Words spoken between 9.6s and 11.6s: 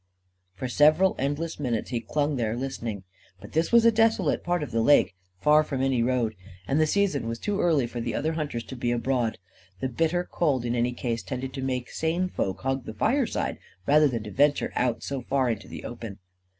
The bitter cold, in any case, tended